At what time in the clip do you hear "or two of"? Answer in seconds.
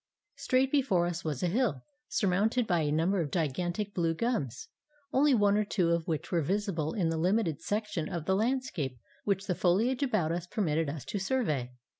5.57-6.07